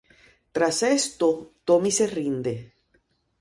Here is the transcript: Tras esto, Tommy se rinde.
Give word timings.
Tras 0.51 0.81
esto, 0.81 1.51
Tommy 1.63 1.91
se 1.91 2.07
rinde. 2.07 2.73